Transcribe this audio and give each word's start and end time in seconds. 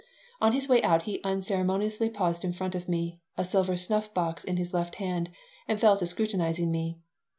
On 0.41 0.53
his 0.53 0.67
way 0.67 0.81
out 0.81 1.03
he 1.03 1.21
unceremoniously 1.23 2.09
paused 2.09 2.43
in 2.43 2.53
front 2.53 2.73
of 2.73 2.89
me, 2.89 3.19
a 3.37 3.45
silver 3.45 3.77
snuff 3.77 4.11
box 4.15 4.43
in 4.43 4.57
his 4.57 4.73
left 4.73 4.95
hand, 4.95 5.29
and 5.67 5.79
fell 5.79 5.95
to 5.95 6.07
scrutinizing 6.07 6.71
me. 6.71 6.97